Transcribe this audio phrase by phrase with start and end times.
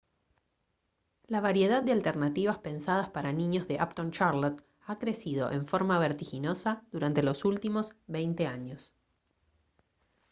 [1.27, 6.83] la variedad de alternativas pensadas para niños de uptown charlotte ha crecido en forma vertiginosa
[6.91, 8.95] durante los últimos 20 años